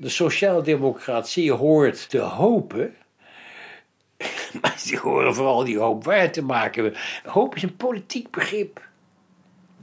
[0.00, 2.96] De sociaaldemocratie hoort te hopen.
[4.60, 6.94] Maar die horen vooral die hoop waar te maken.
[7.24, 8.88] Hoop is een politiek begrip.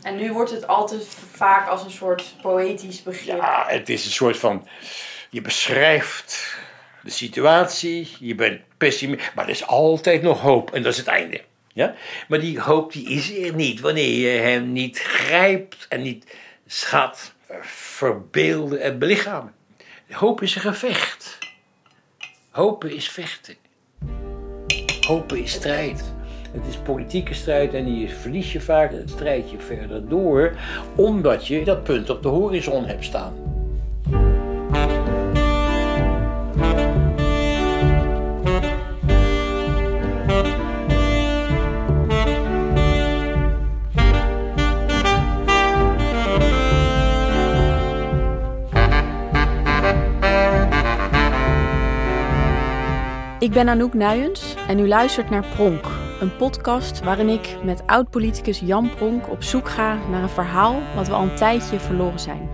[0.02, 3.38] En nu wordt het altijd vaak als een soort poëtisch begrip.
[3.38, 4.68] Ja, het is een soort van.
[5.30, 6.58] Je beschrijft
[7.04, 11.08] de situatie, je bent pessimist, maar er is altijd nog hoop en dat is het
[11.08, 11.42] einde.
[11.74, 11.96] Ja?
[12.28, 16.36] Maar die hoop die is er niet wanneer je hem niet grijpt en niet
[16.68, 19.56] schat, verbeelden en belichamen.
[20.12, 21.38] Hoop is een gevecht.
[22.50, 23.56] Hopen is vechten.
[25.08, 26.14] Hopen is strijd.
[26.52, 30.56] Het is politieke strijd en die verlies je vaak het strijdje verder door,
[30.96, 33.47] omdat je dat punt op de horizon hebt staan.
[53.48, 55.86] Ik ben Anouk Nuyens en u luistert naar Pronk,
[56.20, 61.08] een podcast waarin ik met oud-politicus Jan Pronk op zoek ga naar een verhaal wat
[61.08, 62.50] we al een tijdje verloren zijn.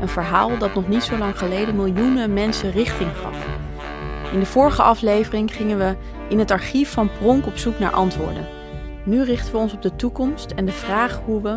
[0.00, 3.46] Een verhaal dat nog niet zo lang geleden miljoenen mensen richting gaf.
[4.32, 5.96] In de vorige aflevering gingen we
[6.28, 8.48] in het archief van Pronk op zoek naar antwoorden.
[9.04, 11.56] Nu richten we ons op de toekomst en de vraag hoe we,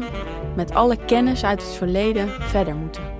[0.55, 3.18] met alle kennis uit het verleden, verder moeten.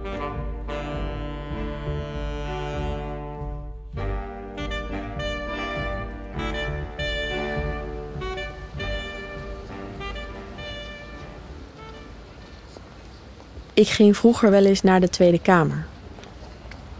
[13.80, 15.86] Ik ging vroeger wel eens naar de Tweede Kamer.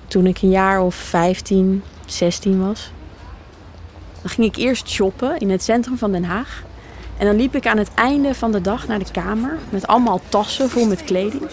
[0.08, 2.92] Toen ik een jaar of 15, 16 was.
[4.22, 6.64] Dan ging ik eerst shoppen in het centrum van Den Haag.
[7.18, 10.22] En dan liep ik aan het einde van de dag naar de Kamer met allemaal
[10.30, 11.44] tassen vol met kleding.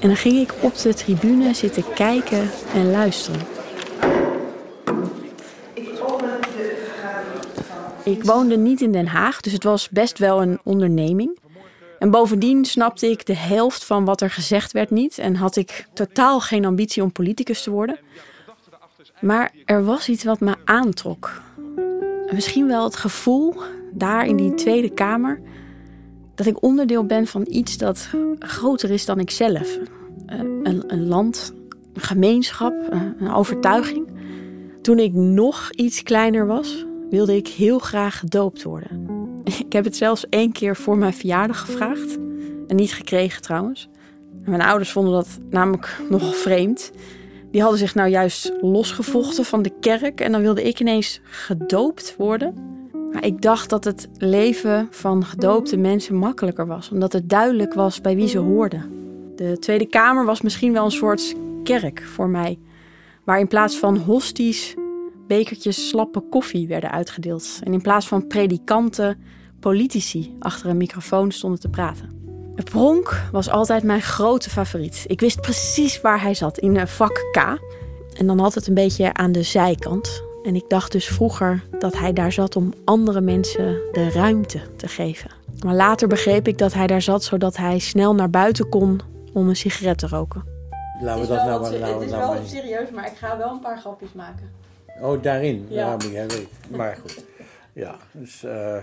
[0.00, 3.40] En dan ging ik op de tribune zitten kijken en luisteren.
[8.04, 11.42] Ik woonde niet in Den Haag, dus het was best wel een onderneming.
[12.04, 15.86] En bovendien snapte ik de helft van wat er gezegd werd niet en had ik
[15.92, 17.98] totaal geen ambitie om politicus te worden.
[19.20, 21.42] Maar er was iets wat me aantrok.
[22.32, 23.54] Misschien wel het gevoel
[23.92, 25.40] daar in die Tweede Kamer
[26.34, 29.78] dat ik onderdeel ben van iets dat groter is dan ikzelf.
[30.26, 31.52] Een, een land,
[31.92, 32.74] een gemeenschap,
[33.18, 34.06] een overtuiging.
[34.82, 39.12] Toen ik nog iets kleiner was, wilde ik heel graag gedoopt worden.
[39.66, 42.18] Ik heb het zelfs één keer voor mijn verjaardag gevraagd.
[42.68, 43.88] En niet gekregen trouwens.
[44.44, 46.92] Mijn ouders vonden dat namelijk nogal vreemd.
[47.50, 50.20] Die hadden zich nou juist losgevochten van de kerk.
[50.20, 52.54] En dan wilde ik ineens gedoopt worden.
[53.12, 56.90] Maar ik dacht dat het leven van gedoopte mensen makkelijker was.
[56.90, 58.90] Omdat het duidelijk was bij wie ze hoorden.
[59.36, 62.58] De Tweede Kamer was misschien wel een soort kerk voor mij.
[63.24, 64.74] Waar in plaats van hosties
[65.26, 67.60] bekertjes slappe koffie werden uitgedeeld.
[67.62, 69.22] En in plaats van predikanten,
[69.60, 72.22] politici achter een microfoon stonden te praten.
[72.64, 75.04] Pronk was altijd mijn grote favoriet.
[75.06, 77.36] Ik wist precies waar hij zat, in vak K.
[78.16, 80.22] En dan altijd een beetje aan de zijkant.
[80.42, 84.88] En ik dacht dus vroeger dat hij daar zat om andere mensen de ruimte te
[84.88, 85.30] geven.
[85.64, 89.00] Maar later begreep ik dat hij daar zat zodat hij snel naar buiten kon
[89.32, 90.44] om een sigaret te roken.
[91.00, 91.72] Laten we dat nou maar.
[91.72, 94.50] Het is wel serieus, maar ik ga wel een paar grapjes maken.
[95.00, 95.66] Oh, daarin?
[95.68, 95.96] Ja.
[96.00, 96.48] Ja, ja weet.
[96.68, 97.24] Maar goed.
[97.74, 98.76] Ja, dus, uh,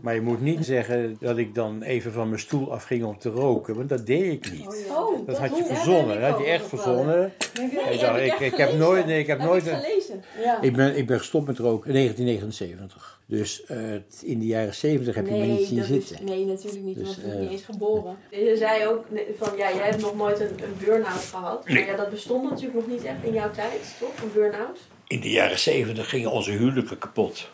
[0.00, 3.28] maar je moet niet zeggen dat ik dan even van mijn stoel afging om te
[3.28, 4.86] roken, want dat deed ik niet.
[4.90, 7.32] Oh, dat had je verzonnen, dat had je echt verzonnen.
[7.58, 9.66] Nee, ik, dacht, ik, ik heb nooit, nee, ik heb nooit.
[9.66, 10.22] Een, gelezen.
[10.42, 10.60] Ja.
[10.60, 13.20] Ik, ben, ik ben gestopt met roken in 1979.
[13.26, 16.16] Dus uh, in de jaren 70 heb je me niet zien dat zitten.
[16.16, 16.96] Is, nee, natuurlijk niet.
[16.98, 18.16] Dus, Dus, was uh, niet eens geboren.
[18.30, 19.04] Je zei ook
[19.38, 21.68] van ja, jij hebt nog nooit een, een burn-out gehad.
[21.68, 24.22] Maar ja, dat bestond natuurlijk nog niet echt in jouw tijd, toch?
[24.22, 24.78] Een burn-out.
[25.06, 27.50] In de jaren 70 gingen onze huwelijken kapot.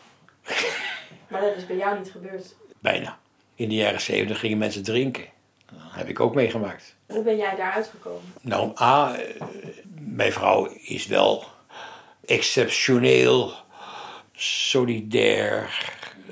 [1.27, 2.55] Maar dat is bij jou niet gebeurd.
[2.79, 3.19] Bijna.
[3.55, 5.25] In de jaren 70 gingen mensen drinken.
[5.65, 6.95] Dat heb ik ook meegemaakt.
[7.05, 8.33] Hoe ben jij daar uitgekomen?
[8.41, 9.15] Nou, A,
[9.99, 11.45] mijn vrouw is wel
[12.25, 13.53] exceptioneel,
[14.33, 15.83] solidair,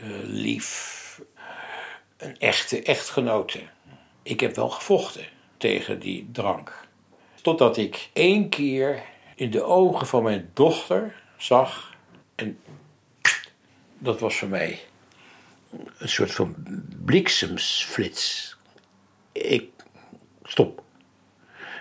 [0.04, 1.22] uh, lief.
[2.18, 3.60] Een echte echtgenote.
[4.24, 5.26] Ik heb wel gevochten
[5.58, 6.88] tegen die drank.
[7.42, 9.04] Totdat ik één keer
[9.40, 11.96] in de ogen van mijn dochter zag.
[12.36, 12.60] En
[13.98, 14.80] dat was voor mij
[15.98, 16.56] een soort van
[17.06, 18.56] bliksemsflits.
[19.32, 19.70] Ik
[20.44, 20.84] stop.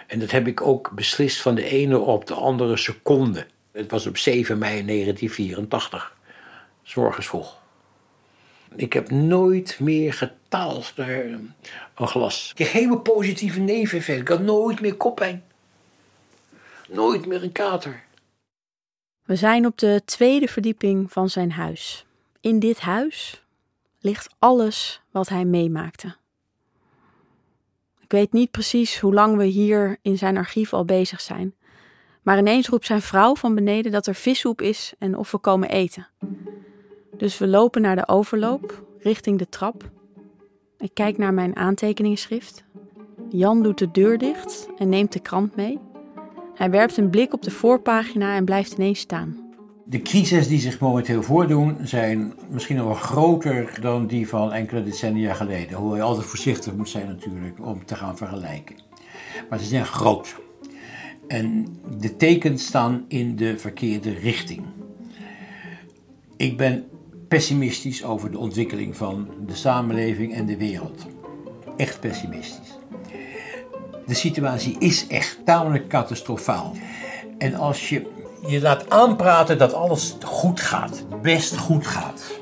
[0.07, 3.47] En dat heb ik ook beslist van de ene op de andere seconde.
[3.73, 6.17] Het was op 7 mei 1984,
[6.83, 7.57] s morgens vroeg.
[8.77, 11.55] Ik heb nooit meer getaald naar een
[11.95, 12.53] glas.
[12.57, 14.21] Ik geen positieve neveneffect.
[14.21, 15.48] Ik had nooit meer koppijn.
[16.89, 18.05] Nooit meer een kater.
[19.25, 22.07] We zijn op de tweede verdieping van zijn huis.
[22.41, 23.45] In dit huis
[24.01, 26.17] ligt alles wat hij meemaakte.
[28.01, 31.55] Ik weet niet precies hoe lang we hier in zijn archief al bezig zijn.
[32.23, 35.69] Maar ineens roept zijn vrouw van beneden dat er vissoep is en of we komen
[35.69, 36.09] eten.
[37.17, 39.91] Dus we lopen naar de overloop, richting de trap.
[40.79, 42.65] Ik kijk naar mijn aantekeningsschrift.
[43.31, 45.79] Jan doet de deur dicht en neemt de krant mee.
[46.59, 49.37] Hij werpt een blik op de voorpagina en blijft ineens staan.
[49.85, 54.83] De crises die zich momenteel voordoen zijn misschien nog wel groter dan die van enkele
[54.83, 55.77] decennia geleden.
[55.77, 58.77] Hoewel je altijd voorzichtig moet zijn natuurlijk om te gaan vergelijken.
[59.51, 60.37] Maar ze zijn groot.
[61.29, 61.67] En
[61.99, 64.63] de tekens staan in de verkeerde richting.
[66.37, 66.85] Ik ben
[67.29, 71.07] pessimistisch over de ontwikkeling van de samenleving en de wereld.
[71.77, 72.78] Echt pessimistisch.
[74.09, 76.73] De situatie is echt tamelijk catastrofaal.
[77.39, 78.11] En als je
[78.47, 82.41] je laat aanpraten dat alles goed gaat, best goed gaat,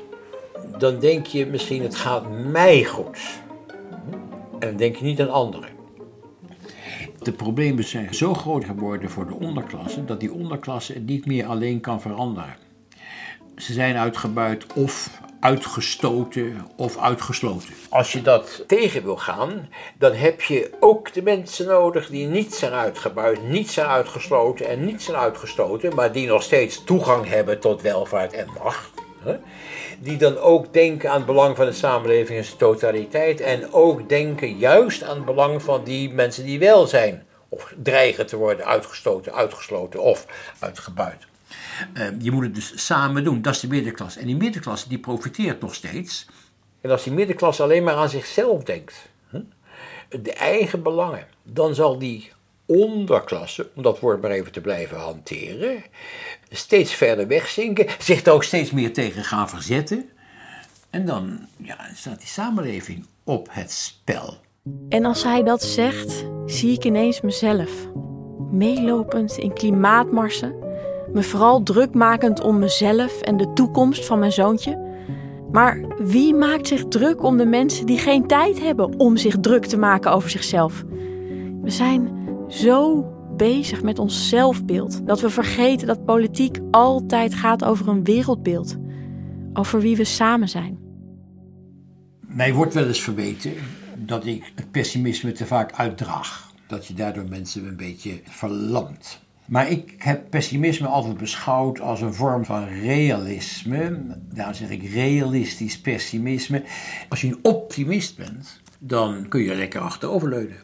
[0.77, 3.19] dan denk je misschien het gaat mij goed.
[4.59, 5.69] En denk je niet aan anderen.
[7.19, 11.45] De problemen zijn zo groot geworden voor de onderklasse dat die onderklasse het niet meer
[11.45, 12.55] alleen kan veranderen.
[13.55, 17.73] Ze zijn uitgebuit of uitgestoten of uitgesloten.
[17.89, 22.55] Als je dat tegen wil gaan, dan heb je ook de mensen nodig die niet
[22.55, 27.59] zijn uitgebuit, niet zijn uitgesloten en niet zijn uitgestoten, maar die nog steeds toegang hebben
[27.59, 28.89] tot welvaart en macht.
[29.99, 34.09] Die dan ook denken aan het belang van de samenleving in zijn totaliteit en ook
[34.09, 38.65] denken juist aan het belang van die mensen die wel zijn of dreigen te worden
[38.65, 40.25] uitgestoten, uitgesloten of
[40.59, 41.27] uitgebuit.
[41.93, 43.41] Uh, je moet het dus samen doen.
[43.41, 44.19] Dat is de middenklasse.
[44.19, 46.27] En die middenklasse die profiteert nog steeds.
[46.81, 49.39] En als die middenklasse alleen maar aan zichzelf denkt, hè,
[50.21, 52.31] de eigen belangen, dan zal die
[52.65, 55.83] onderklasse, om dat woord maar even te blijven hanteren,
[56.49, 60.09] steeds verder wegzinken, zich daar ook steeds meer tegen gaan verzetten.
[60.89, 64.37] En dan ja, staat die samenleving op het spel.
[64.89, 67.71] En als hij dat zegt, zie ik ineens mezelf.
[68.51, 70.66] Meelopend in klimaatmarsen
[71.17, 74.85] me vooral druk makend om mezelf en de toekomst van mijn zoontje.
[75.51, 79.65] Maar wie maakt zich druk om de mensen die geen tijd hebben om zich druk
[79.65, 80.83] te maken over zichzelf?
[81.61, 82.11] We zijn
[82.47, 83.05] zo
[83.37, 88.75] bezig met ons zelfbeeld dat we vergeten dat politiek altijd gaat over een wereldbeeld,
[89.53, 90.77] over wie we samen zijn.
[92.27, 93.53] Mij wordt wel eens verweten
[93.95, 96.51] dat ik het pessimisme te vaak uitdraag.
[96.67, 99.25] Dat je daardoor mensen een beetje verlamt.
[99.47, 103.99] Maar ik heb pessimisme altijd beschouwd als een vorm van realisme.
[104.33, 106.63] Daarom zeg ik realistisch pessimisme.
[107.09, 110.57] Als je een optimist bent, dan kun je lekker achteroverleunen.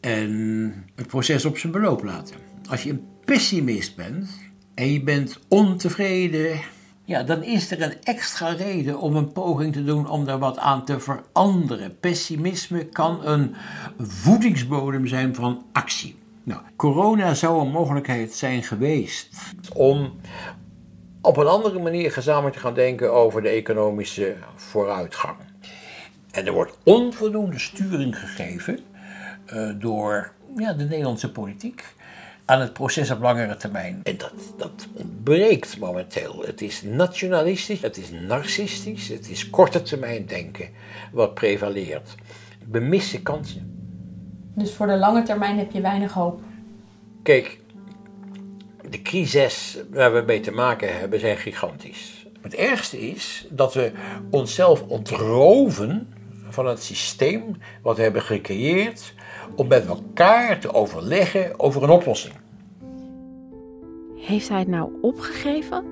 [0.00, 2.36] En het proces op zijn beloop laten.
[2.68, 4.28] Als je een pessimist bent
[4.74, 6.60] en je bent ontevreden,
[7.04, 10.58] ja, dan is er een extra reden om een poging te doen om daar wat
[10.58, 11.98] aan te veranderen.
[12.00, 13.54] Pessimisme kan een
[13.98, 16.19] voedingsbodem zijn van actie.
[16.42, 19.28] Nou, corona zou een mogelijkheid zijn geweest
[19.74, 20.20] om
[21.20, 25.36] op een andere manier gezamenlijk te gaan denken over de economische vooruitgang.
[26.30, 28.78] En er wordt onvoldoende sturing gegeven
[29.52, 31.84] uh, door ja, de Nederlandse politiek
[32.44, 34.00] aan het proces op langere termijn.
[34.02, 36.42] En dat, dat ontbreekt momenteel.
[36.46, 40.68] Het is nationalistisch, het is narcistisch, het is korte termijn denken
[41.12, 42.14] wat prevaleert.
[42.70, 43.79] We missen kansen.
[44.54, 46.40] Dus voor de lange termijn heb je weinig hoop?
[47.22, 47.60] Kijk,
[48.90, 52.26] de crises waar we mee te maken hebben zijn gigantisch.
[52.40, 53.92] Het ergste is dat we
[54.30, 56.14] onszelf ontroven
[56.48, 59.14] van het systeem wat we hebben gecreëerd
[59.56, 62.34] om met elkaar te overleggen over een oplossing.
[64.16, 65.84] Heeft hij het nou opgegeven?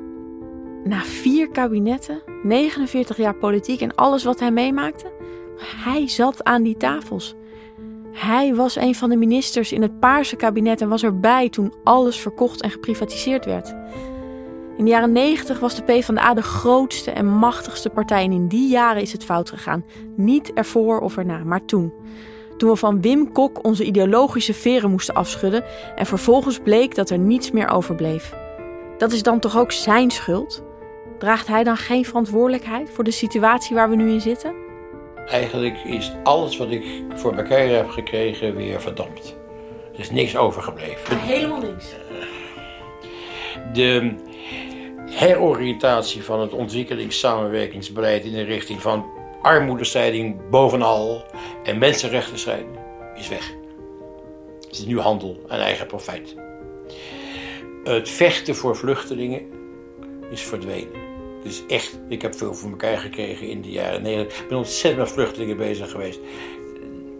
[0.84, 5.12] Na vier kabinetten, 49 jaar politiek en alles wat hij meemaakte?
[5.58, 7.34] Hij zat aan die tafels.
[8.18, 12.20] Hij was een van de ministers in het Paarse kabinet en was erbij toen alles
[12.20, 13.74] verkocht en geprivatiseerd werd.
[14.76, 18.68] In de jaren 90 was de PvdA de grootste en machtigste partij en in die
[18.68, 19.84] jaren is het fout gegaan.
[20.16, 21.92] Niet ervoor of erna, maar toen.
[22.56, 25.64] Toen we van Wim Kok onze ideologische veren moesten afschudden
[25.96, 28.34] en vervolgens bleek dat er niets meer overbleef.
[28.98, 30.62] Dat is dan toch ook zijn schuld?
[31.18, 34.67] Draagt hij dan geen verantwoordelijkheid voor de situatie waar we nu in zitten?
[35.30, 39.36] Eigenlijk is alles wat ik voor elkaar heb gekregen weer verdampt.
[39.92, 41.18] Er is niks overgebleven.
[41.18, 41.86] Helemaal niks.
[43.72, 44.14] De
[45.10, 49.06] heroriëntatie van het ontwikkelingssamenwerkingsbeleid in de richting van
[49.42, 51.24] armoedestrijding bovenal
[51.64, 52.78] en mensenrechtenstrijding
[53.16, 53.54] is weg.
[54.60, 56.34] Het is nu handel en eigen profijt.
[57.84, 59.42] Het vechten voor vluchtelingen
[60.30, 61.07] is verdwenen.
[61.42, 64.40] Het is echt, ik heb veel voor elkaar gekregen in de jaren 90.
[64.40, 66.18] Ik ben ontzettend met vluchtelingen bezig geweest.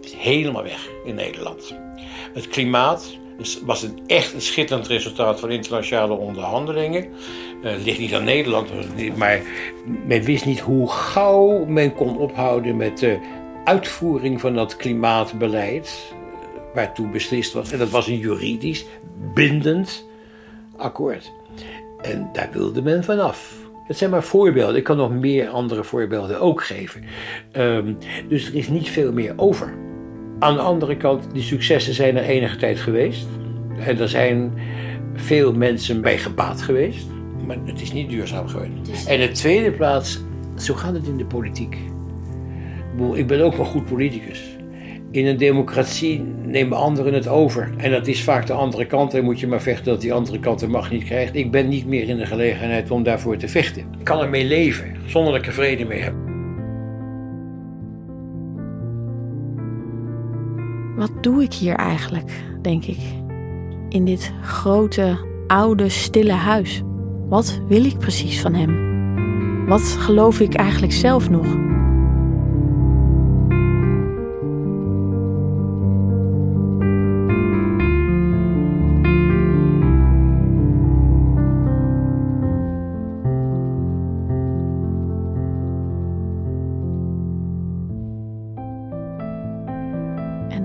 [0.01, 1.75] Het helemaal weg in Nederland.
[2.33, 3.17] Het klimaat
[3.65, 7.07] was een echt een schitterend resultaat van internationale onderhandelingen.
[7.61, 8.69] Het uh, ligt niet aan Nederland,
[9.17, 9.41] maar
[10.05, 13.19] men wist niet hoe gauw men kon ophouden met de
[13.63, 16.13] uitvoering van dat klimaatbeleid.
[16.73, 17.71] Waartoe beslist was.
[17.71, 18.85] En dat was een juridisch
[19.33, 20.05] bindend
[20.77, 21.31] akkoord.
[22.01, 23.53] En daar wilde men vanaf.
[23.89, 24.75] Het zijn maar voorbeelden.
[24.75, 27.03] Ik kan nog meer andere voorbeelden ook geven.
[27.57, 29.73] Um, dus er is niet veel meer over.
[30.39, 33.27] Aan de andere kant, die successen zijn er enige tijd geweest.
[33.79, 34.53] En er zijn
[35.13, 37.07] veel mensen bij gebaat geweest.
[37.45, 38.77] Maar het is niet duurzaam geworden.
[39.07, 40.19] En in de tweede plaats,
[40.57, 41.77] zo gaat het in de politiek.
[43.13, 44.57] Ik ben ook wel goed politicus.
[45.11, 47.71] In een democratie nemen anderen het over.
[47.77, 49.13] En dat is vaak de andere kant.
[49.13, 51.35] En moet je maar vechten dat die andere kant de macht niet krijgt.
[51.35, 53.81] Ik ben niet meer in de gelegenheid om daarvoor te vechten.
[53.81, 56.13] Ik kan ermee leven, zonder dat ik er vrede mee heb.
[60.95, 62.99] Wat doe ik hier eigenlijk, denk ik?
[63.89, 66.81] In dit grote, oude, stille huis.
[67.29, 68.87] Wat wil ik precies van hem?
[69.67, 71.47] Wat geloof ik eigenlijk zelf nog?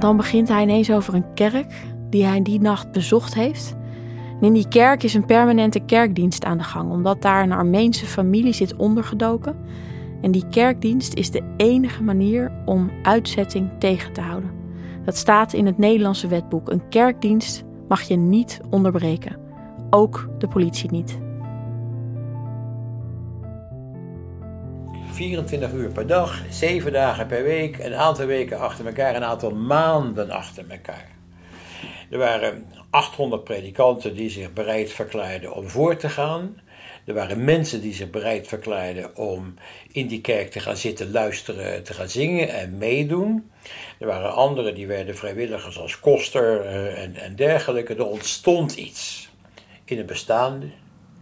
[0.05, 1.73] Dan begint hij ineens over een kerk
[2.11, 3.77] die hij die nacht bezocht heeft.
[4.41, 8.53] In die kerk is een permanente kerkdienst aan de gang, omdat daar een Armeense familie
[8.53, 9.57] zit ondergedoken.
[10.21, 14.51] En die kerkdienst is de enige manier om uitzetting tegen te houden.
[15.05, 16.71] Dat staat in het Nederlandse wetboek.
[16.71, 19.37] Een kerkdienst mag je niet onderbreken.
[19.91, 21.19] Ook de politie niet.
[25.15, 29.51] 24 uur per dag, 7 dagen per week, een aantal weken achter elkaar, een aantal
[29.51, 31.09] maanden achter elkaar.
[32.11, 36.61] Er waren 800 predikanten die zich bereid verklaarden om voor te gaan.
[37.07, 39.55] Er waren mensen die zich bereid verklaarden om
[39.93, 43.51] in die kerk te gaan zitten, luisteren, te gaan zingen en meedoen.
[43.99, 47.95] Er waren anderen die werden vrijwilligers als koster eh, en, en dergelijke.
[47.95, 49.29] Er ontstond iets
[49.85, 50.67] in het bestaande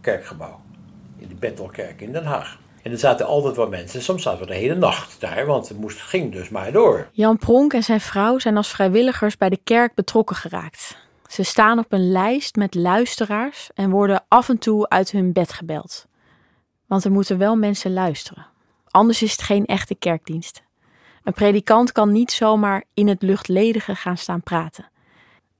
[0.01, 0.61] kerkgebouw,
[1.17, 2.61] in de Bethelkerk in Den Haag.
[2.83, 4.01] En er zaten altijd wat mensen.
[4.01, 7.09] Soms zaten we de hele nacht daar, want het moest, ging dus maar door.
[7.11, 10.97] Jan Pronk en zijn vrouw zijn als vrijwilligers bij de kerk betrokken geraakt.
[11.27, 15.53] Ze staan op een lijst met luisteraars en worden af en toe uit hun bed
[15.53, 16.07] gebeld.
[16.85, 18.45] Want er moeten wel mensen luisteren.
[18.87, 20.63] Anders is het geen echte kerkdienst.
[21.23, 24.89] Een predikant kan niet zomaar in het luchtledige gaan staan praten.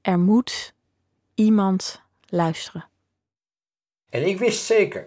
[0.00, 0.74] Er moet
[1.34, 2.88] iemand luisteren.
[4.10, 5.04] En ik wist zeker,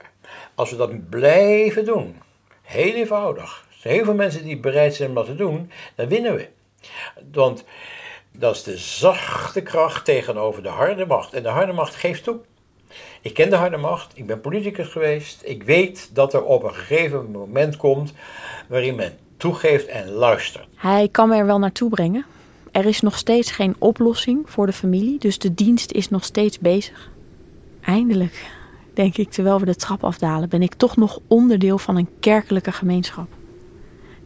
[0.55, 2.21] als we dat blijven doen,
[2.61, 6.47] heel eenvoudig, heel veel mensen die bereid zijn om dat te doen, dan winnen we.
[7.31, 7.63] Want
[8.31, 11.33] dat is de zachte kracht tegenover de harde macht.
[11.33, 12.37] En de harde macht geeft toe.
[13.21, 15.41] Ik ken de harde macht, ik ben politicus geweest.
[15.43, 18.13] Ik weet dat er op een gegeven moment komt
[18.67, 20.67] waarin men toegeeft en luistert.
[20.75, 22.25] Hij kan me er wel naartoe brengen.
[22.71, 26.59] Er is nog steeds geen oplossing voor de familie, dus de dienst is nog steeds
[26.59, 27.09] bezig.
[27.81, 28.45] Eindelijk,
[28.97, 32.71] denk ik, terwijl we de trap afdalen, ben ik toch nog onderdeel van een kerkelijke
[32.71, 33.27] gemeenschap.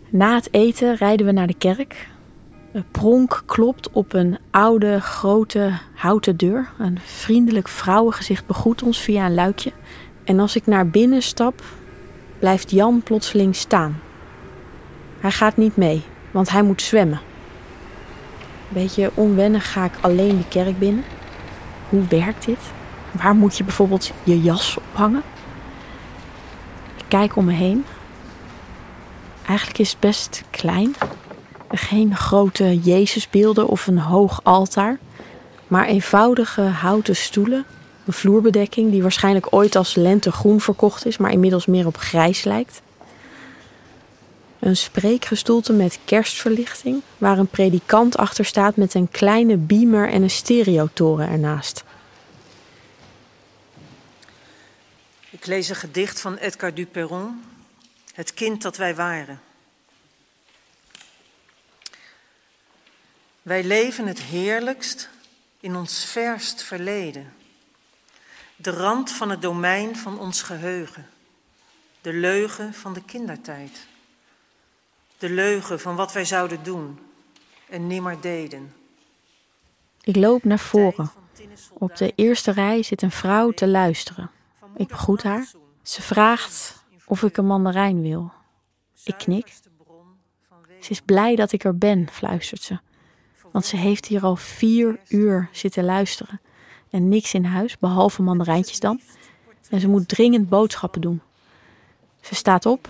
[0.09, 2.07] Na het eten rijden we naar de kerk.
[2.71, 6.69] Een pronk klopt op een oude, grote houten deur.
[6.79, 9.71] Een vriendelijk vrouwengezicht begroet ons via een luikje.
[10.23, 11.63] En als ik naar binnen stap,
[12.39, 13.99] blijft Jan plotseling staan.
[15.19, 17.19] Hij gaat niet mee, want hij moet zwemmen.
[18.67, 21.03] Een beetje onwennig ga ik alleen de kerk binnen.
[21.89, 22.59] Hoe werkt dit?
[23.11, 25.23] Waar moet je bijvoorbeeld je jas ophangen?
[26.97, 27.85] Ik kijk om me heen.
[29.45, 30.95] Eigenlijk is het best klein.
[31.69, 34.99] Geen grote Jezusbeelden of een hoog altaar,
[35.67, 37.65] maar eenvoudige houten stoelen,
[38.05, 42.81] een vloerbedekking die waarschijnlijk ooit als lentegroen verkocht is, maar inmiddels meer op grijs lijkt.
[44.59, 50.29] Een spreekgestoelte met kerstverlichting, waar een predikant achter staat met een kleine beamer en een
[50.29, 51.83] stereotoren ernaast.
[55.41, 57.43] Ik lees een gedicht van Edgar Duperron,
[58.13, 59.41] Het kind dat wij waren.
[63.41, 65.09] Wij leven het heerlijkst
[65.59, 67.33] in ons verst verleden.
[68.55, 71.09] De rand van het domein van ons geheugen.
[72.01, 73.87] De leugen van de kindertijd.
[75.17, 76.99] De leugen van wat wij zouden doen
[77.69, 78.73] en nimmer deden.
[80.01, 81.11] Ik loop naar voren,
[81.73, 84.31] Op de eerste rij zit een vrouw te luisteren.
[84.75, 85.51] Ik begroet haar.
[85.81, 88.31] Ze vraagt of ik een mandarijn wil.
[89.03, 89.53] Ik knik.
[90.79, 92.79] Ze is blij dat ik er ben, fluistert ze.
[93.51, 96.41] Want ze heeft hier al vier uur zitten luisteren.
[96.89, 99.01] En niks in huis, behalve mandarijntjes dan.
[99.69, 101.21] En ze moet dringend boodschappen doen.
[102.21, 102.89] Ze staat op,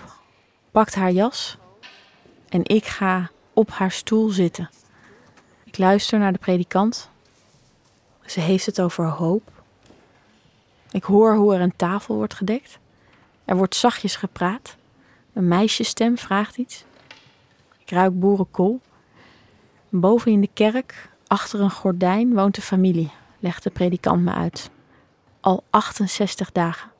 [0.72, 1.58] pakt haar jas
[2.50, 4.70] en ik ga op haar stoel zitten.
[5.64, 7.10] Ik luister naar de predikant.
[8.26, 9.51] Ze heeft het over hoop.
[10.92, 12.80] Ik hoor hoe er een tafel wordt gedekt.
[13.46, 14.76] Er wordt zachtjes gepraat.
[15.34, 16.86] Een meisjesstem vraagt iets.
[17.78, 18.82] Ik ruik boerenkool.
[19.90, 24.70] Boven in de kerk, achter een gordijn, woont de familie, legt de predikant me uit.
[25.40, 26.92] Al 68 dagen.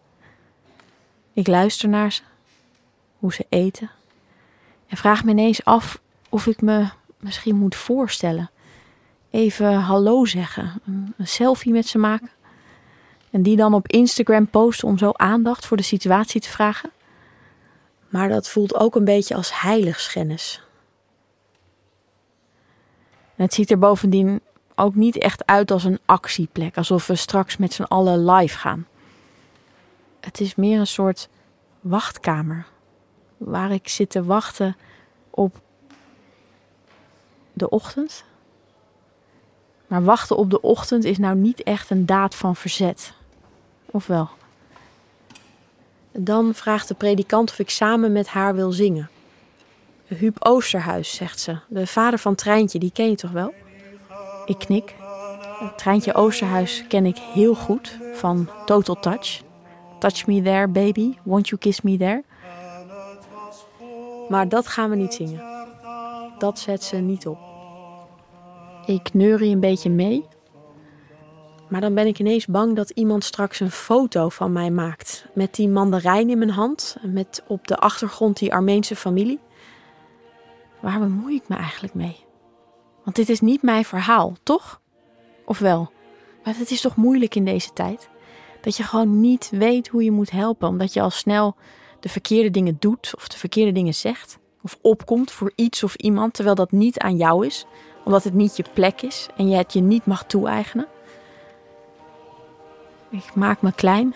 [1.34, 2.22] Ik luister naar ze,
[3.18, 3.90] hoe ze eten,
[4.88, 8.50] en vraag me ineens af of ik me misschien moet voorstellen.
[9.30, 10.82] Even hallo zeggen,
[11.18, 12.30] een selfie met ze maken.
[13.32, 16.92] En die dan op Instagram posten om zo aandacht voor de situatie te vragen.
[18.10, 20.64] Maar dat voelt ook een beetje als heiligschennis.
[23.36, 24.42] En het ziet er bovendien
[24.76, 28.88] ook niet echt uit als een actieplek, alsof we straks met z'n allen live gaan.
[30.20, 31.30] Het is meer een soort
[31.80, 32.66] wachtkamer
[33.38, 34.76] waar ik zit te wachten
[35.30, 35.60] op
[37.54, 38.24] de ochtend.
[39.88, 43.14] Maar wachten op de ochtend is nou niet echt een daad van verzet.
[43.92, 44.30] Of wel?
[46.12, 49.10] Dan vraagt de predikant of ik samen met haar wil zingen.
[50.06, 51.58] Huub Oosterhuis, zegt ze.
[51.68, 53.54] De vader van Treintje, die ken je toch wel?
[54.46, 54.96] Ik knik.
[55.76, 59.42] Treintje Oosterhuis ken ik heel goed van Total Touch.
[60.00, 61.18] Touch me there, baby.
[61.24, 62.24] Won't you kiss me there?
[64.30, 65.42] Maar dat gaan we niet zingen.
[66.38, 67.38] Dat zet ze niet op.
[68.86, 70.26] Ik neurie een beetje mee.
[71.72, 75.26] Maar dan ben ik ineens bang dat iemand straks een foto van mij maakt.
[75.34, 76.98] Met die mandarijn in mijn hand.
[77.02, 79.40] Met op de achtergrond die Armeense familie.
[80.80, 82.26] Waar bemoei ik me eigenlijk mee?
[83.04, 84.82] Want dit is niet mijn verhaal, toch?
[85.46, 85.92] Of wel?
[86.44, 88.10] Maar het is toch moeilijk in deze tijd?
[88.62, 91.56] Dat je gewoon niet weet hoe je moet helpen, omdat je al snel
[92.00, 94.38] de verkeerde dingen doet of de verkeerde dingen zegt.
[94.62, 97.66] Of opkomt voor iets of iemand terwijl dat niet aan jou is,
[98.06, 100.88] omdat het niet je plek is en je het je niet mag toe-eigenen.
[103.12, 104.16] Ik maak me klein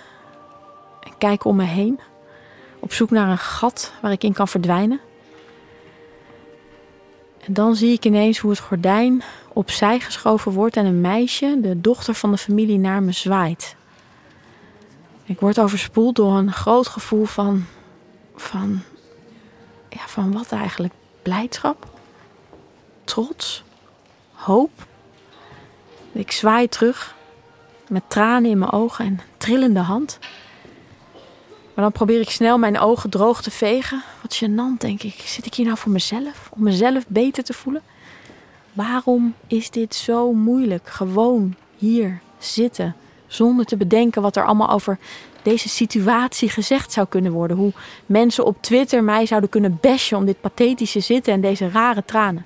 [0.99, 1.99] en kijk om me heen,
[2.79, 4.99] op zoek naar een gat waar ik in kan verdwijnen.
[7.45, 11.81] En dan zie ik ineens hoe het gordijn opzij geschoven wordt en een meisje, de
[11.81, 13.75] dochter van de familie, naar me zwaait.
[15.23, 17.65] Ik word overspoeld door een groot gevoel van
[18.35, 18.81] van,
[19.89, 20.93] ja, van wat eigenlijk?
[21.21, 21.87] Blijdschap?
[23.03, 23.63] Trots?
[24.33, 24.71] Hoop?
[26.11, 27.15] Ik zwaai terug
[27.87, 30.19] met tranen in mijn ogen en trillende hand.
[31.73, 34.03] Maar dan probeer ik snel mijn ogen droog te vegen.
[34.21, 35.21] Wat gênant, denk ik.
[35.25, 36.49] Zit ik hier nou voor mezelf?
[36.49, 37.81] Om mezelf beter te voelen?
[38.73, 40.89] Waarom is dit zo moeilijk?
[40.89, 42.95] Gewoon hier zitten.
[43.27, 44.97] Zonder te bedenken wat er allemaal over
[45.41, 47.57] deze situatie gezegd zou kunnen worden.
[47.57, 47.71] Hoe
[48.05, 52.45] mensen op Twitter mij zouden kunnen bashen om dit pathetische zitten en deze rare tranen.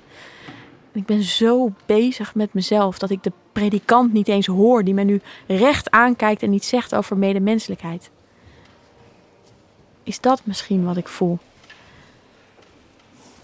[0.92, 5.02] Ik ben zo bezig met mezelf dat ik de predikant niet eens hoor die me
[5.02, 8.10] nu recht aankijkt en iets zegt over medemenselijkheid.
[10.02, 11.38] Is dat misschien wat ik voel?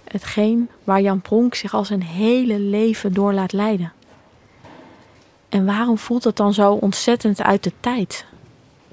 [0.05, 3.93] Hetgeen waar Jan Pronk zich al zijn hele leven door laat leiden.
[5.49, 8.25] En waarom voelt het dan zo ontzettend uit de tijd?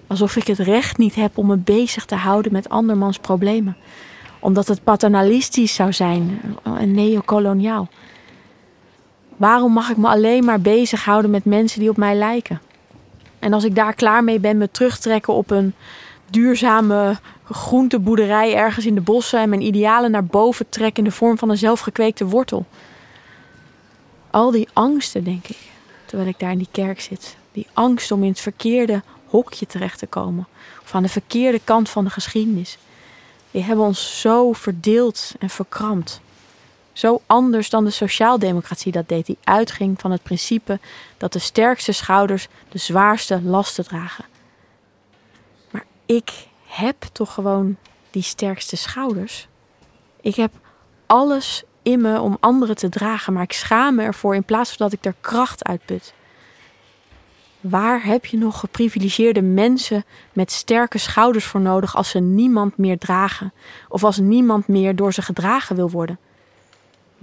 [0.07, 3.77] Alsof ik het recht niet heb om me bezig te houden met andermans problemen.
[4.39, 7.89] Omdat het paternalistisch zou zijn en neocoloniaal.
[9.38, 12.62] Waarom mag ik me alleen maar bezighouden met mensen die op mij lijken?
[13.39, 15.74] En als ik daar klaar mee ben, me terugtrekken op een
[16.30, 17.17] duurzame
[17.52, 21.50] groenteboerderij ergens in de bossen en mijn idealen naar boven trekken in de vorm van
[21.50, 22.65] een zelfgekweekte wortel.
[24.30, 25.58] Al die angsten, denk ik,
[26.06, 27.36] terwijl ik daar in die kerk zit.
[27.52, 30.48] Die angst om in het verkeerde hokje terecht te komen.
[30.84, 32.78] Of aan de verkeerde kant van de geschiedenis.
[33.52, 36.22] Die hebben ons zo verdeeld en verkrampt.
[36.93, 40.79] Zo anders dan de sociaaldemocratie dat deed, die uitging van het principe
[41.17, 44.25] dat de sterkste schouders de zwaarste lasten dragen.
[45.71, 47.77] Maar ik heb toch gewoon
[48.12, 49.47] die sterkste schouders.
[50.21, 50.51] Ik heb
[51.06, 54.89] alles in me om anderen te dragen, maar ik schaam me ervoor in plaats van
[54.89, 56.13] dat ik er kracht uitput.
[57.62, 62.97] Waar heb je nog geprivilegeerde mensen met sterke schouders voor nodig als ze niemand meer
[62.97, 63.53] dragen
[63.89, 66.19] of als niemand meer door ze gedragen wil worden?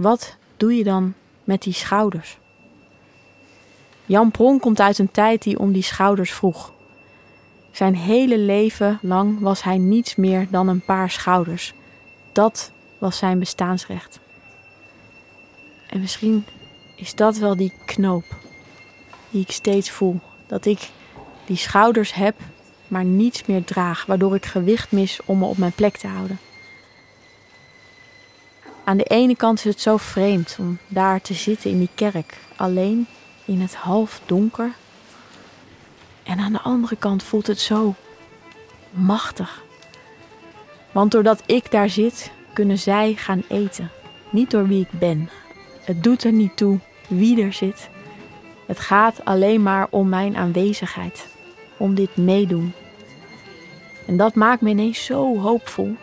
[0.01, 2.39] Wat doe je dan met die schouders?
[4.07, 6.73] Jan Pronk komt uit een tijd die om die schouders vroeg.
[7.73, 11.75] Zijn hele leven lang was hij niets meer dan een paar schouders.
[12.33, 14.21] Dat was zijn bestaansrecht.
[15.89, 16.45] En misschien
[16.97, 18.25] is dat wel die knoop
[19.31, 20.21] die ik steeds voel.
[20.47, 20.91] Dat ik
[21.47, 22.37] die schouders heb,
[22.89, 26.39] maar niets meer draag, waardoor ik gewicht mis om me op mijn plek te houden.
[28.91, 32.39] Aan de ene kant is het zo vreemd om daar te zitten in die kerk,
[32.57, 33.07] alleen
[33.45, 34.73] in het half donker.
[36.23, 37.95] En aan de andere kant voelt het zo
[38.91, 39.63] machtig.
[40.93, 43.91] Want doordat ik daar zit, kunnen zij gaan eten.
[44.31, 45.31] Niet door wie ik ben.
[45.81, 47.89] Het doet er niet toe wie er zit.
[48.67, 51.27] Het gaat alleen maar om mijn aanwezigheid,
[51.77, 52.73] om dit meedoen.
[54.07, 55.97] En dat maakt me ineens zo hoopvol.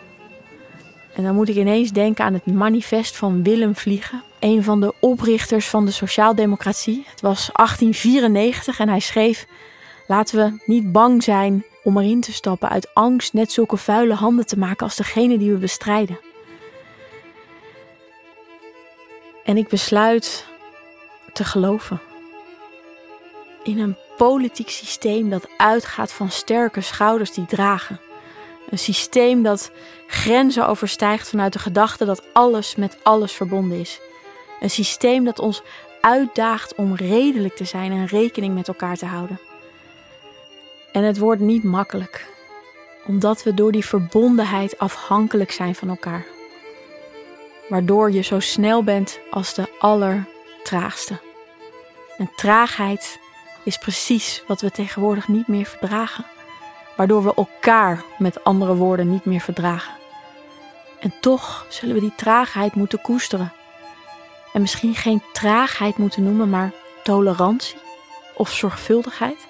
[1.18, 4.94] En dan moet ik ineens denken aan het manifest van Willem Vliegen, een van de
[5.00, 7.04] oprichters van de sociaaldemocratie.
[7.10, 9.46] Het was 1894 en hij schreef:
[10.06, 14.46] Laten we niet bang zijn om erin te stappen uit angst net zulke vuile handen
[14.46, 16.20] te maken als degene die we bestrijden.
[19.44, 20.46] En ik besluit
[21.32, 22.00] te geloven
[23.62, 28.00] in een politiek systeem dat uitgaat van sterke schouders die dragen.
[28.70, 29.70] Een systeem dat
[30.06, 34.00] grenzen overstijgt vanuit de gedachte dat alles met alles verbonden is.
[34.60, 35.62] Een systeem dat ons
[36.00, 39.40] uitdaagt om redelijk te zijn en rekening met elkaar te houden.
[40.92, 42.26] En het wordt niet makkelijk,
[43.06, 46.26] omdat we door die verbondenheid afhankelijk zijn van elkaar.
[47.68, 51.18] Waardoor je zo snel bent als de allertraagste.
[52.18, 53.18] En traagheid
[53.64, 56.24] is precies wat we tegenwoordig niet meer verdragen.
[56.98, 59.92] Waardoor we elkaar met andere woorden niet meer verdragen.
[61.00, 63.52] En toch zullen we die traagheid moeten koesteren.
[64.52, 67.76] En misschien geen traagheid moeten noemen, maar tolerantie
[68.34, 69.46] of zorgvuldigheid.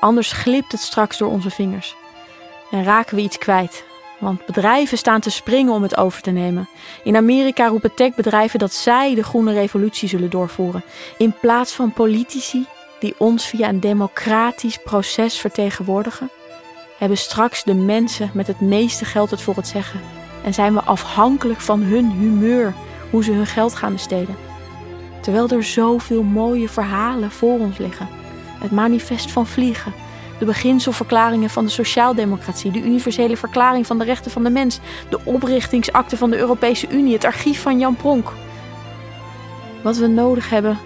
[0.00, 1.96] Anders glipt het straks door onze vingers
[2.70, 3.84] en raken we iets kwijt.
[4.18, 6.68] Want bedrijven staan te springen om het over te nemen.
[7.02, 10.84] In Amerika roepen techbedrijven dat zij de groene revolutie zullen doorvoeren.
[11.16, 12.66] In plaats van politici
[13.00, 16.30] die ons via een democratisch proces vertegenwoordigen,
[16.98, 20.00] hebben straks de mensen met het meeste geld het voor het zeggen.
[20.44, 22.74] En zijn we afhankelijk van hun humeur,
[23.10, 24.36] hoe ze hun geld gaan besteden.
[25.20, 28.08] Terwijl er zoveel mooie verhalen voor ons liggen.
[28.60, 29.92] Het manifest van vliegen,
[30.38, 35.20] de beginselverklaringen van de sociaaldemocratie, de universele verklaring van de rechten van de mens, de
[35.24, 38.32] oprichtingsakte van de Europese Unie, het archief van Jan Pronk.
[39.82, 40.78] Wat we nodig hebben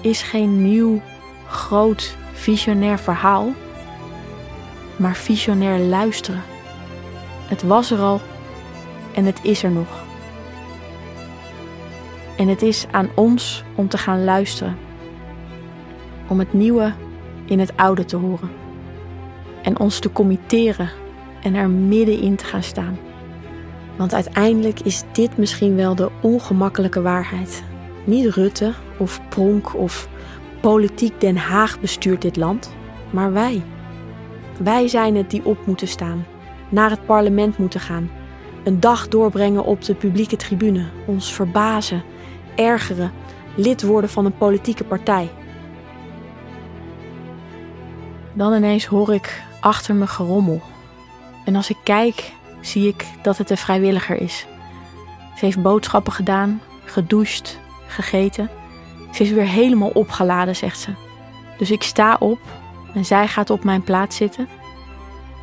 [0.00, 1.02] is geen nieuw
[1.48, 3.52] groot visionair verhaal,
[4.96, 6.42] maar visionair luisteren.
[7.48, 8.20] Het was er al
[9.14, 10.04] en het is er nog.
[12.36, 14.78] En het is aan ons om te gaan luisteren,
[16.28, 16.92] om het nieuwe
[17.44, 18.50] in het oude te horen
[19.62, 20.90] en ons te committeren
[21.42, 22.98] en er middenin te gaan staan.
[23.96, 27.62] Want uiteindelijk is dit misschien wel de ongemakkelijke waarheid.
[28.04, 30.08] Niet Rutte of Pronk of
[30.66, 32.74] Politiek Den Haag bestuurt dit land,
[33.10, 33.62] maar wij.
[34.62, 36.26] Wij zijn het die op moeten staan,
[36.68, 38.10] naar het parlement moeten gaan,
[38.64, 42.02] een dag doorbrengen op de publieke tribune, ons verbazen,
[42.56, 43.12] ergeren,
[43.56, 45.30] lid worden van een politieke partij.
[48.32, 50.62] Dan ineens hoor ik achter me gerommel.
[51.44, 54.46] En als ik kijk, zie ik dat het een vrijwilliger is.
[55.36, 58.50] Ze heeft boodschappen gedaan, gedoucht, gegeten.
[59.16, 60.90] Ze is weer helemaal opgeladen, zegt ze.
[61.58, 62.38] Dus ik sta op
[62.94, 64.48] en zij gaat op mijn plaats zitten.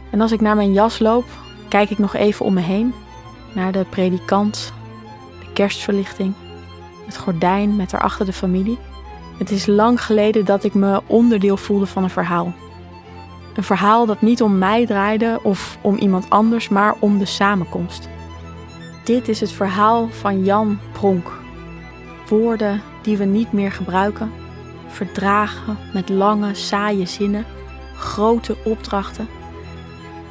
[0.10, 1.26] En als ik naar mijn jas loop,
[1.68, 2.94] kijk ik nog even om me heen.
[3.54, 4.74] Naar de predikant,
[5.40, 6.34] de kerstverlichting,
[7.06, 8.78] het gordijn met erachter de familie.
[9.38, 12.54] Het is lang geleden dat ik me onderdeel voelde van een verhaal.
[13.56, 18.10] Een verhaal dat niet om mij draaide of om iemand anders, maar om de samenkomst.
[19.04, 21.32] Dit is het verhaal van Jan Pronk.
[22.28, 24.32] Woorden die we niet meer gebruiken,
[24.88, 27.46] verdragen met lange, saaie zinnen,
[27.98, 29.28] grote opdrachten.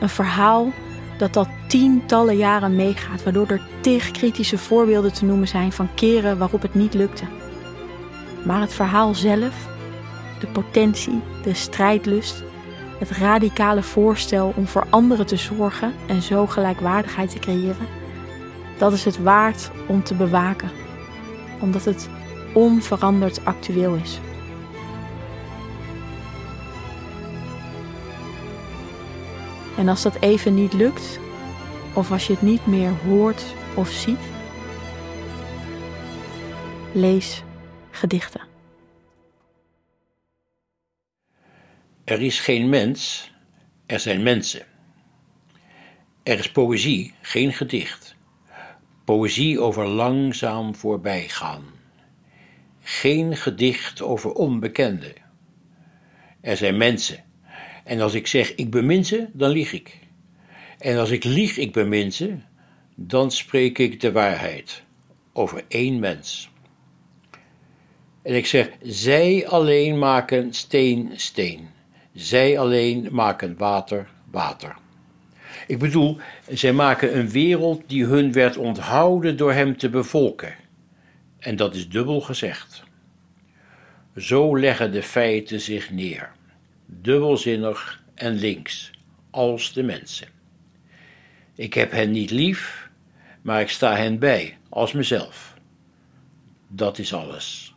[0.01, 0.73] Een verhaal
[1.19, 6.39] dat al tientallen jaren meegaat, waardoor er tig kritische voorbeelden te noemen zijn van keren
[6.39, 7.25] waarop het niet lukte.
[8.45, 9.69] Maar het verhaal zelf,
[10.41, 12.43] de potentie, de strijdlust,
[12.99, 17.87] het radicale voorstel om voor anderen te zorgen en zo gelijkwaardigheid te creëren,
[18.79, 20.71] dat is het waard om te bewaken,
[21.61, 22.09] omdat het
[22.55, 24.21] onveranderd actueel is.
[29.77, 31.19] En als dat even niet lukt,
[31.95, 34.19] of als je het niet meer hoort of ziet,
[36.93, 37.43] lees
[37.91, 38.41] gedichten.
[42.05, 43.31] Er is geen mens,
[43.87, 44.67] er zijn mensen.
[46.23, 48.15] Er is poëzie, geen gedicht.
[49.05, 51.72] Poëzie over langzaam voorbijgaan.
[52.83, 55.13] Geen gedicht over onbekenden.
[56.41, 57.25] Er zijn mensen.
[57.85, 59.99] En als ik zeg ik bemin ze, dan lieg ik.
[60.79, 62.37] En als ik lieg ik bemin ze,
[62.95, 64.83] dan spreek ik de waarheid
[65.33, 66.51] over één mens.
[68.23, 71.69] En ik zeg, zij alleen maken steen steen.
[72.13, 74.77] Zij alleen maken water water.
[75.67, 76.19] Ik bedoel,
[76.49, 80.55] zij maken een wereld die hun werd onthouden door hem te bevolken.
[81.43, 82.83] En dat is dubbel gezegd.
[84.17, 86.33] Zo leggen de feiten zich neer,
[86.87, 88.91] dubbelzinnig en links,
[89.31, 90.29] als de mensen.
[91.55, 92.91] Ik heb hen niet lief,
[93.41, 95.55] maar ik sta hen bij, als mezelf.
[96.69, 97.72] Dat is alles.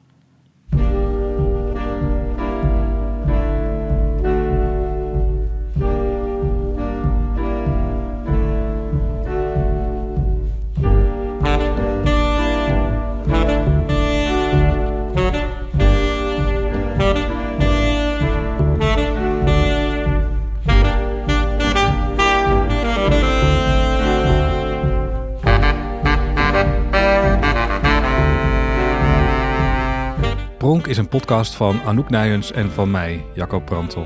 [30.85, 34.05] Is een podcast van Anouk Nijens en van mij, Jacco Prantel.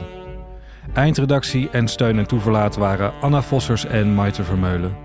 [0.94, 4.96] Eindredactie en steun en toeverlaat waren Anna Vossers en Maite Vermeulen.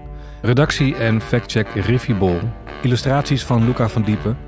[0.42, 2.38] Redactie en factcheck Riffy Bol.
[2.82, 4.38] Illustraties van Luca van Diepen.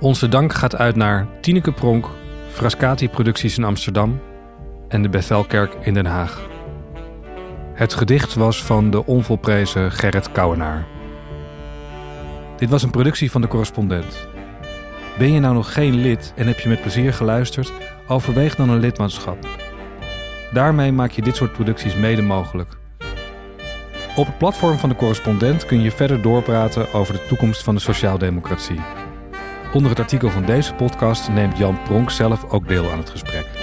[0.00, 2.08] Onze dank gaat uit naar Tineke Pronk,
[2.48, 4.20] Frascati Producties in Amsterdam
[4.88, 6.48] en de Bethelkerk in Den Haag.
[7.74, 10.86] Het gedicht was van de onvolprezen Gerrit Kouwenaar.
[12.56, 14.28] Dit was een productie van de correspondent.
[15.20, 17.72] Ben je nou nog geen lid en heb je met plezier geluisterd?
[18.08, 19.48] Overweeg dan een lidmaatschap.
[20.52, 22.76] Daarmee maak je dit soort producties mede mogelijk.
[24.16, 27.80] Op het platform van de correspondent kun je verder doorpraten over de toekomst van de
[27.80, 28.80] sociaaldemocratie.
[29.72, 33.59] Onder het artikel van deze podcast neemt Jan Pronk zelf ook deel aan het gesprek.